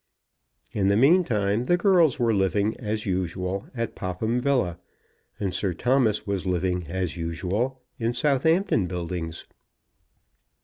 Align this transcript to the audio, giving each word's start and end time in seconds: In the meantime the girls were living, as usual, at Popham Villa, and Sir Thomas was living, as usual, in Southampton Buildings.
In 0.71 0.87
the 0.87 0.97
meantime 0.97 1.65
the 1.65 1.77
girls 1.77 2.17
were 2.17 2.33
living, 2.33 2.75
as 2.79 3.05
usual, 3.05 3.67
at 3.75 3.93
Popham 3.93 4.39
Villa, 4.39 4.79
and 5.39 5.53
Sir 5.53 5.75
Thomas 5.75 6.25
was 6.25 6.47
living, 6.47 6.87
as 6.87 7.17
usual, 7.17 7.79
in 7.99 8.15
Southampton 8.15 8.87
Buildings. 8.87 9.45